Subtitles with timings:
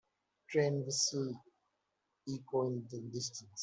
[0.49, 1.35] Train whistles
[2.33, 3.49] echo in the distance.